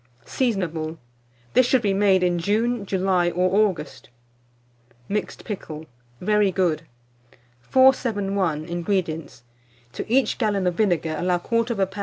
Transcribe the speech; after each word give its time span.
Seasonable. 0.25 0.97
This 1.53 1.67
should 1.67 1.83
be 1.83 1.93
made 1.93 2.23
in 2.23 2.39
June, 2.39 2.87
July, 2.87 3.29
or 3.29 3.67
August. 3.69 4.09
MIXED 5.09 5.45
PICKLE. 5.45 5.85
(Very 6.19 6.51
Good.) 6.51 6.87
471. 7.61 8.65
INGREDIENTS. 8.65 9.43
To 9.93 10.11
each 10.11 10.39
gallon 10.39 10.65
of 10.65 10.73
vinegar 10.73 11.15
allow 11.19 11.37
1/4 11.37 11.67
lb. 11.67 11.99